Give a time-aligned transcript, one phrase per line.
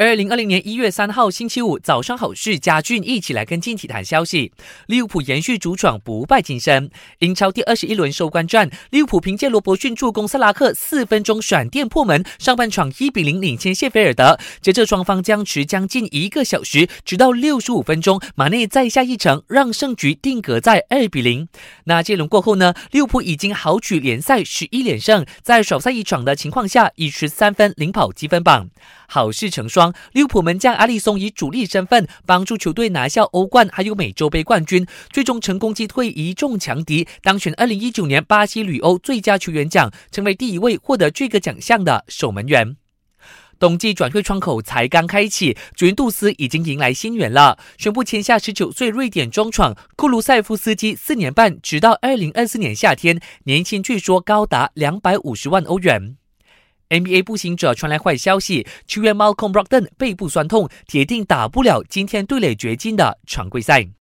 [0.00, 4.50] 二零二零年一月三号星期五早上，好事家俊一起来跟进体坛消息。
[4.86, 6.90] 利物浦延续主场不败金身。
[7.18, 14.38] 英超第二十一轮收官战，利物浦凭借罗伯逊助攻萨拉克四分钟闪电破门，上半场一比零领先谢菲尔德。
[14.62, 21.46] 接着双方僵持将近一个小时，直到六十五分钟，马内再下一城，让胜局定格在二比零。
[21.84, 22.72] 那这轮过后呢？
[22.90, 28.70] 利物浦已经豪取联赛十一连胜，在少赛一场的情况下，以十三分领跑积分榜。
[29.06, 29.89] 好事成双。
[30.12, 42.76] 利物浦门将阿里松以主力身份帮助球队拿下欧冠，还有美洲杯冠军，最终成功击退一众强敌，当选二零一九年巴西旅欧最佳球员奖，成为第一位获得这个奖项的守门员。
[43.58, 56.19] 冬季转会窗口才刚开启，祖云杜斯已经迎来新援了，宣布签下十九岁瑞典中场库卢塞夫斯基，四年半，直到二零二四年夏天，年薪据说高达两百五十万欧元。
[56.90, 63.90] NBA 步行者传来坏消息，球员 Malcolm Brogdon 背部酸痛，铁定打不了今天对垒掘金的常规赛。